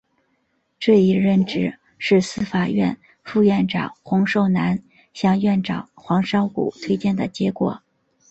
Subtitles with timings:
[0.79, 4.81] 这一任职是司法院副院长洪寿南
[5.13, 7.83] 向院长黄少谷推荐的结果。